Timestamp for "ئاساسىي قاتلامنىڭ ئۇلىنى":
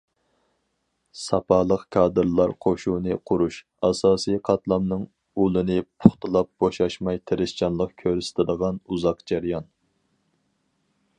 3.89-5.77